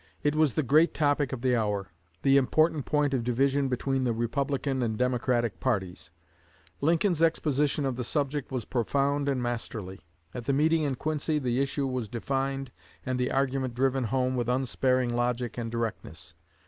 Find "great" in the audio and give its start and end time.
0.63-0.95